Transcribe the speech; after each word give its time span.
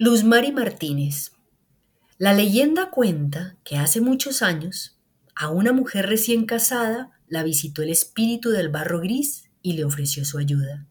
Luz 0.00 0.22
Mari 0.22 0.52
Martínez. 0.52 1.32
La 2.18 2.32
leyenda 2.32 2.88
cuenta 2.88 3.56
que 3.64 3.78
hace 3.78 4.00
muchos 4.00 4.42
años 4.42 4.96
a 5.34 5.50
una 5.50 5.72
mujer 5.72 6.06
recién 6.06 6.46
casada 6.46 7.10
la 7.26 7.42
visitó 7.42 7.82
el 7.82 7.88
espíritu 7.88 8.50
del 8.50 8.68
barro 8.68 9.00
gris 9.00 9.50
y 9.60 9.72
le 9.72 9.84
ofreció 9.84 10.24
su 10.24 10.38
ayuda. 10.38 10.86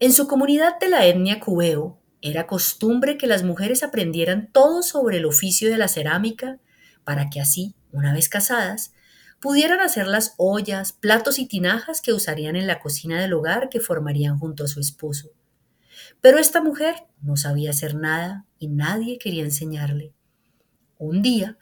En 0.00 0.12
su 0.12 0.26
comunidad 0.26 0.80
de 0.80 0.88
la 0.88 1.06
etnia 1.06 1.38
cubeo 1.38 2.00
era 2.20 2.48
costumbre 2.48 3.16
que 3.16 3.28
las 3.28 3.44
mujeres 3.44 3.84
aprendieran 3.84 4.50
todo 4.50 4.82
sobre 4.82 5.18
el 5.18 5.24
oficio 5.24 5.70
de 5.70 5.78
la 5.78 5.86
cerámica 5.86 6.58
para 7.04 7.30
que 7.30 7.40
así, 7.40 7.76
una 7.92 8.12
vez 8.12 8.28
casadas, 8.28 8.94
pudieran 9.40 9.78
hacer 9.78 10.08
las 10.08 10.34
ollas, 10.38 10.92
platos 10.92 11.38
y 11.38 11.46
tinajas 11.46 12.00
que 12.00 12.12
usarían 12.12 12.56
en 12.56 12.66
la 12.66 12.80
cocina 12.80 13.20
del 13.20 13.34
hogar 13.34 13.68
que 13.68 13.78
formarían 13.78 14.40
junto 14.40 14.64
a 14.64 14.68
su 14.68 14.80
esposo. 14.80 15.30
Pero 16.20 16.38
esta 16.38 16.62
mujer 16.62 16.94
no 17.20 17.36
sabía 17.36 17.70
hacer 17.70 17.94
nada 17.94 18.46
y 18.58 18.68
nadie 18.68 19.18
quería 19.18 19.44
enseñarle. 19.44 20.12
Un 20.98 21.22
día, 21.22 21.58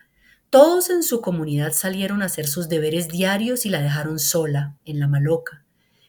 todos 0.51 0.91
en 0.91 1.03
su 1.03 1.21
comunidad 1.21 1.73
salieron 1.73 2.23
a 2.23 2.27
hacer 2.27 2.47
sus 2.49 2.69
deberes 2.69 3.09
diarios 3.09 3.65
y 3.67 3.71
la 3.71 3.81
dejaron 3.81 4.19
sola, 4.19 4.77
en 4.85 4.99
la 4.99 5.07
maloca, 5.07 5.65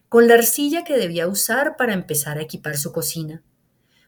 con 0.10 0.28
la 0.28 0.34
arcilla 0.34 0.84
que 0.84 0.98
debía 0.98 1.28
usar 1.28 1.78
para 1.78 1.94
empezar 1.94 2.38
a 2.38 2.42
equipar 2.42 2.78
su 2.78 2.92
cocina. 2.92 3.44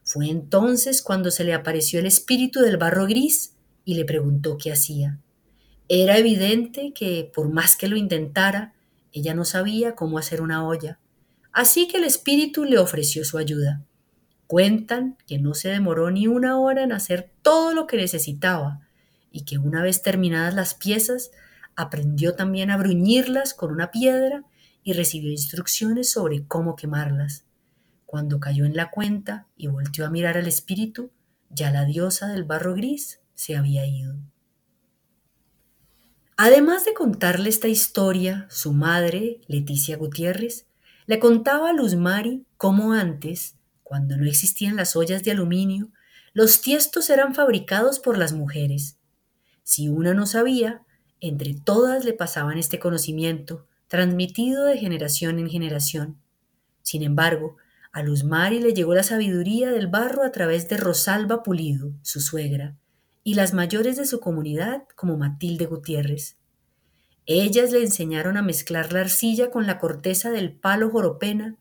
Fue 0.03 0.29
entonces 0.29 1.01
cuando 1.01 1.31
se 1.31 1.43
le 1.43 1.53
apareció 1.53 1.99
el 1.99 2.05
espíritu 2.05 2.61
del 2.61 2.77
barro 2.77 3.05
gris 3.05 3.55
y 3.85 3.95
le 3.95 4.05
preguntó 4.05 4.57
qué 4.57 4.71
hacía. 4.71 5.19
Era 5.87 6.17
evidente 6.17 6.93
que, 6.93 7.29
por 7.33 7.49
más 7.49 7.77
que 7.77 7.87
lo 7.87 7.95
intentara, 7.95 8.73
ella 9.11 9.33
no 9.33 9.45
sabía 9.45 9.95
cómo 9.95 10.17
hacer 10.17 10.41
una 10.41 10.67
olla. 10.67 10.99
Así 11.51 11.87
que 11.87 11.97
el 11.97 12.03
espíritu 12.03 12.65
le 12.65 12.79
ofreció 12.79 13.23
su 13.23 13.37
ayuda. 13.37 13.83
Cuentan 14.47 15.17
que 15.27 15.39
no 15.39 15.53
se 15.53 15.69
demoró 15.69 16.11
ni 16.11 16.27
una 16.27 16.59
hora 16.59 16.83
en 16.83 16.91
hacer 16.91 17.31
todo 17.41 17.73
lo 17.73 17.87
que 17.87 17.97
necesitaba 17.97 18.81
y 19.31 19.45
que 19.45 19.57
una 19.57 19.81
vez 19.81 20.01
terminadas 20.01 20.53
las 20.53 20.75
piezas, 20.75 21.31
aprendió 21.75 22.35
también 22.35 22.69
a 22.69 22.77
bruñirlas 22.77 23.53
con 23.53 23.71
una 23.71 23.89
piedra 23.89 24.43
y 24.83 24.93
recibió 24.93 25.31
instrucciones 25.31 26.11
sobre 26.11 26.45
cómo 26.45 26.75
quemarlas. 26.75 27.45
Cuando 28.05 28.39
cayó 28.39 28.65
en 28.65 28.75
la 28.75 28.91
cuenta 28.91 29.47
y 29.57 29.67
volteó 29.67 30.05
a 30.05 30.11
mirar 30.11 30.37
al 30.37 30.47
espíritu, 30.47 31.09
ya 31.49 31.71
la 31.71 31.85
diosa 31.85 32.27
del 32.27 32.43
barro 32.43 32.75
gris 32.75 33.21
se 33.33 33.55
había 33.55 33.87
ido. 33.87 34.15
Además 36.37 36.85
de 36.85 36.93
contarle 36.93 37.49
esta 37.49 37.67
historia, 37.67 38.47
su 38.49 38.73
madre, 38.73 39.41
Leticia 39.47 39.97
Gutiérrez, 39.97 40.67
le 41.05 41.19
contaba 41.19 41.69
a 41.69 41.73
Luz 41.73 41.95
Mari 41.95 42.45
cómo 42.57 42.93
antes, 42.93 43.55
cuando 43.93 44.17
no 44.17 44.25
existían 44.25 44.75
las 44.75 44.95
ollas 44.95 45.21
de 45.23 45.29
aluminio, 45.29 45.91
los 46.33 46.61
tiestos 46.61 47.11
eran 47.11 47.35
fabricados 47.35 47.99
por 47.99 48.17
las 48.17 48.33
mujeres. 48.33 48.97
Si 49.61 49.87
una 49.87 50.15
no 50.15 50.25
sabía, 50.25 50.81
entre 51.21 51.53
todas 51.53 52.03
le 52.03 52.13
pasaban 52.13 52.57
este 52.57 52.79
conocimiento, 52.79 53.67
transmitido 53.87 54.65
de 54.65 54.79
generación 54.79 55.37
en 55.37 55.47
generación. 55.47 56.17
Sin 56.81 57.03
embargo, 57.03 57.57
a 57.91 58.01
Luz 58.01 58.23
Mari 58.23 58.61
le 58.61 58.73
llegó 58.73 58.95
la 58.95 59.03
sabiduría 59.03 59.69
del 59.69 59.85
barro 59.85 60.23
a 60.23 60.31
través 60.31 60.67
de 60.69 60.77
Rosalba 60.77 61.43
Pulido, 61.43 61.93
su 62.01 62.19
suegra, 62.19 62.75
y 63.23 63.35
las 63.35 63.53
mayores 63.53 63.95
de 63.95 64.07
su 64.07 64.19
comunidad 64.19 64.85
como 64.95 65.17
Matilde 65.17 65.67
Gutiérrez. 65.67 66.39
Ellas 67.27 67.71
le 67.71 67.83
enseñaron 67.83 68.37
a 68.37 68.41
mezclar 68.41 68.91
la 68.91 69.01
arcilla 69.01 69.51
con 69.51 69.67
la 69.67 69.77
corteza 69.77 70.31
del 70.31 70.51
palo 70.51 70.89
joropena 70.89 71.59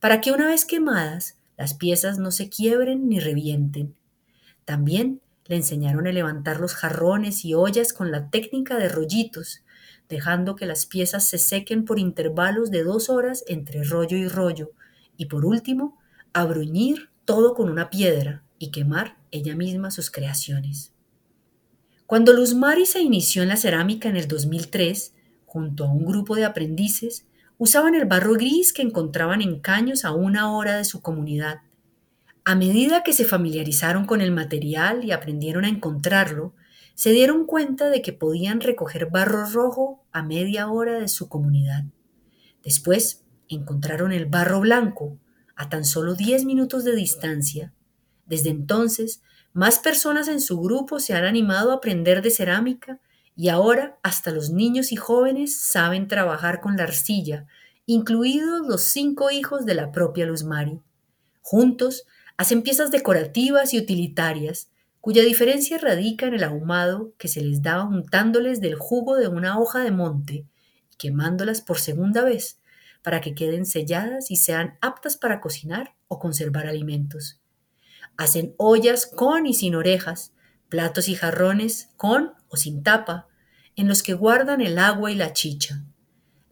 para 0.00 0.22
que 0.22 0.32
una 0.32 0.46
vez 0.46 0.64
quemadas 0.64 1.36
las 1.56 1.74
piezas 1.74 2.18
no 2.18 2.30
se 2.30 2.48
quiebren 2.48 3.08
ni 3.08 3.20
revienten. 3.20 3.94
También 4.64 5.20
le 5.46 5.56
enseñaron 5.56 6.06
a 6.06 6.12
levantar 6.12 6.60
los 6.60 6.74
jarrones 6.74 7.44
y 7.44 7.54
ollas 7.54 7.92
con 7.92 8.10
la 8.10 8.30
técnica 8.30 8.78
de 8.78 8.88
rollitos, 8.88 9.62
dejando 10.08 10.56
que 10.56 10.66
las 10.66 10.86
piezas 10.86 11.26
se 11.26 11.38
sequen 11.38 11.84
por 11.84 11.98
intervalos 11.98 12.70
de 12.70 12.82
dos 12.82 13.10
horas 13.10 13.44
entre 13.46 13.84
rollo 13.84 14.16
y 14.16 14.28
rollo, 14.28 14.72
y 15.16 15.26
por 15.26 15.44
último, 15.44 15.98
a 16.32 16.44
bruñir 16.44 17.10
todo 17.24 17.54
con 17.54 17.70
una 17.70 17.90
piedra 17.90 18.42
y 18.58 18.70
quemar 18.70 19.16
ella 19.30 19.54
misma 19.54 19.90
sus 19.90 20.10
creaciones. 20.10 20.92
Cuando 22.06 22.32
Luz 22.32 22.54
Mari 22.54 22.86
se 22.86 23.00
inició 23.00 23.42
en 23.42 23.48
la 23.48 23.56
cerámica 23.56 24.08
en 24.08 24.16
el 24.16 24.28
2003, 24.28 25.14
junto 25.46 25.84
a 25.84 25.92
un 25.92 26.04
grupo 26.04 26.36
de 26.36 26.44
aprendices, 26.44 27.26
usaban 27.58 27.94
el 27.94 28.06
barro 28.06 28.34
gris 28.34 28.72
que 28.72 28.82
encontraban 28.82 29.42
en 29.42 29.60
caños 29.60 30.04
a 30.04 30.12
una 30.12 30.52
hora 30.52 30.76
de 30.76 30.84
su 30.84 31.00
comunidad. 31.00 31.60
A 32.44 32.54
medida 32.54 33.02
que 33.02 33.12
se 33.12 33.24
familiarizaron 33.24 34.06
con 34.06 34.20
el 34.20 34.30
material 34.30 35.04
y 35.04 35.12
aprendieron 35.12 35.64
a 35.64 35.68
encontrarlo, 35.68 36.54
se 36.94 37.10
dieron 37.10 37.46
cuenta 37.46 37.88
de 37.90 38.02
que 38.02 38.12
podían 38.12 38.60
recoger 38.60 39.06
barro 39.06 39.46
rojo 39.46 40.04
a 40.12 40.22
media 40.22 40.68
hora 40.68 41.00
de 41.00 41.08
su 41.08 41.28
comunidad. 41.28 41.84
Después 42.62 43.24
encontraron 43.48 44.12
el 44.12 44.26
barro 44.26 44.60
blanco 44.60 45.18
a 45.56 45.68
tan 45.68 45.84
solo 45.84 46.14
10 46.14 46.44
minutos 46.44 46.84
de 46.84 46.94
distancia. 46.94 47.72
Desde 48.26 48.50
entonces, 48.50 49.22
más 49.52 49.78
personas 49.78 50.28
en 50.28 50.40
su 50.40 50.60
grupo 50.60 51.00
se 51.00 51.14
han 51.14 51.24
animado 51.24 51.70
a 51.70 51.76
aprender 51.76 52.22
de 52.22 52.30
cerámica 52.30 53.00
y 53.36 53.48
ahora 53.48 53.98
hasta 54.02 54.30
los 54.30 54.50
niños 54.50 54.92
y 54.92 54.96
jóvenes 54.96 55.58
saben 55.60 56.08
trabajar 56.08 56.60
con 56.60 56.76
la 56.76 56.84
arcilla, 56.84 57.46
incluidos 57.86 58.66
los 58.66 58.82
cinco 58.82 59.30
hijos 59.30 59.66
de 59.66 59.74
la 59.74 59.92
propia 59.92 60.26
Luz 60.26 60.44
Mari. 60.44 60.80
Juntos 61.42 62.06
hacen 62.36 62.62
piezas 62.62 62.90
decorativas 62.90 63.74
y 63.74 63.78
utilitarias, 63.78 64.68
cuya 65.00 65.22
diferencia 65.22 65.78
radica 65.78 66.26
en 66.26 66.34
el 66.34 66.44
ahumado 66.44 67.12
que 67.18 67.28
se 67.28 67.42
les 67.42 67.62
da 67.62 67.84
untándoles 67.84 68.60
del 68.60 68.74
jugo 68.74 69.16
de 69.16 69.28
una 69.28 69.58
hoja 69.58 69.80
de 69.80 69.90
monte 69.90 70.46
y 70.90 70.96
quemándolas 70.96 71.60
por 71.60 71.78
segunda 71.78 72.24
vez 72.24 72.58
para 73.02 73.20
que 73.20 73.34
queden 73.34 73.66
selladas 73.66 74.30
y 74.30 74.36
sean 74.36 74.78
aptas 74.80 75.18
para 75.18 75.42
cocinar 75.42 75.94
o 76.08 76.18
conservar 76.18 76.66
alimentos. 76.66 77.38
Hacen 78.16 78.54
ollas 78.56 79.06
con 79.06 79.44
y 79.44 79.52
sin 79.52 79.74
orejas, 79.74 80.32
platos 80.70 81.08
y 81.08 81.14
jarrones 81.14 81.90
con 81.98 82.32
o 82.54 82.56
sin 82.56 82.82
tapa, 82.84 83.26
en 83.76 83.88
los 83.88 84.02
que 84.02 84.14
guardan 84.14 84.60
el 84.60 84.78
agua 84.78 85.10
y 85.10 85.16
la 85.16 85.32
chicha. 85.32 85.84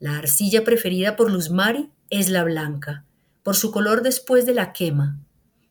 La 0.00 0.18
arcilla 0.18 0.64
preferida 0.64 1.14
por 1.14 1.30
Luz 1.30 1.50
Mari 1.50 1.90
es 2.10 2.28
la 2.28 2.42
blanca, 2.42 3.04
por 3.44 3.54
su 3.54 3.70
color 3.70 4.02
después 4.02 4.44
de 4.46 4.54
la 4.54 4.72
quema, 4.72 5.20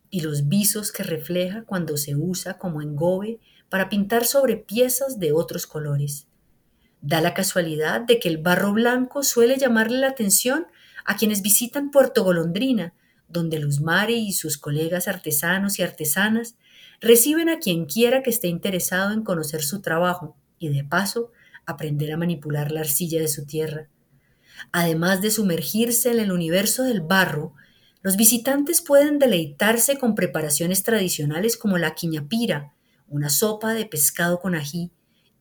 y 0.09 0.21
los 0.21 0.47
visos 0.47 0.93
que 0.93 1.03
refleja 1.03 1.63
cuando 1.63 1.97
se 1.97 2.15
usa 2.15 2.57
como 2.57 2.81
engobe 2.81 3.39
para 3.69 3.89
pintar 3.89 4.25
sobre 4.25 4.55
piezas 4.55 5.19
de 5.19 5.33
otros 5.33 5.67
colores. 5.67 6.27
Da 7.01 7.19
la 7.19 7.33
casualidad 7.33 7.99
de 8.01 8.19
que 8.19 8.29
el 8.29 8.37
barro 8.37 8.71
blanco 8.71 9.23
suele 9.23 9.57
llamarle 9.57 9.97
la 9.97 10.09
atención 10.09 10.67
a 11.03 11.17
quienes 11.17 11.41
visitan 11.41 11.91
Puerto 11.91 12.23
Golondrina, 12.23 12.93
donde 13.31 13.59
Luz 13.59 13.81
Mari 13.81 14.15
y 14.15 14.33
sus 14.33 14.57
colegas 14.57 15.07
artesanos 15.07 15.79
y 15.79 15.83
artesanas 15.83 16.55
reciben 16.99 17.49
a 17.49 17.59
quien 17.59 17.85
quiera 17.85 18.23
que 18.23 18.29
esté 18.29 18.47
interesado 18.47 19.11
en 19.11 19.23
conocer 19.23 19.63
su 19.63 19.81
trabajo 19.81 20.35
y 20.59 20.69
de 20.69 20.83
paso 20.83 21.31
aprender 21.65 22.11
a 22.11 22.17
manipular 22.17 22.71
la 22.71 22.81
arcilla 22.81 23.19
de 23.21 23.27
su 23.27 23.45
tierra. 23.45 23.87
Además 24.71 25.21
de 25.21 25.31
sumergirse 25.31 26.11
en 26.11 26.19
el 26.19 26.31
universo 26.31 26.83
del 26.83 27.01
barro, 27.01 27.53
los 28.03 28.17
visitantes 28.17 28.81
pueden 28.81 29.19
deleitarse 29.19 29.97
con 29.97 30.15
preparaciones 30.15 30.83
tradicionales 30.83 31.57
como 31.57 31.77
la 31.77 31.93
quiñapira, 31.93 32.73
una 33.07 33.29
sopa 33.29 33.73
de 33.73 33.85
pescado 33.85 34.39
con 34.39 34.55
ají, 34.55 34.91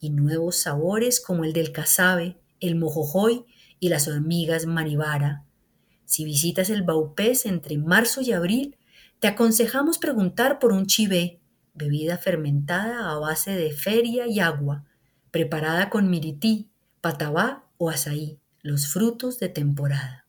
y 0.01 0.11
nuevos 0.11 0.57
sabores 0.57 1.21
como 1.21 1.45
el 1.45 1.53
del 1.53 1.73
casabe, 1.73 2.39
el 2.59 2.77
mojojoy 2.77 3.45
y 3.79 3.91
las 3.91 4.09
hormigas 4.09 4.67
manibara. 4.67 5.45
Si 6.11 6.25
visitas 6.25 6.71
el 6.71 6.83
Baupés 6.83 7.47
entre 7.47 7.79
marzo 7.79 8.21
y 8.21 8.33
abril, 8.33 8.77
te 9.21 9.29
aconsejamos 9.29 9.99
preguntar 9.99 10.59
por 10.59 10.73
un 10.73 10.87
chivé, 10.87 11.39
bebida 11.73 12.19
fermentada 12.19 13.13
a 13.13 13.19
base 13.21 13.53
de 13.53 13.71
feria 13.71 14.27
y 14.27 14.41
agua, 14.41 14.85
preparada 15.31 15.89
con 15.89 16.11
mirití, 16.11 16.69
patabá 17.01 17.71
o 17.79 17.91
azaí, 17.91 18.41
los 18.61 18.89
frutos 18.89 19.39
de 19.39 19.51
temporada. 19.51 20.20